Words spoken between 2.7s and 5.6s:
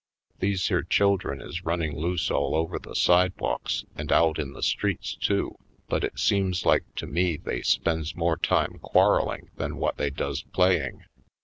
the sidewalks and out in the streets, too,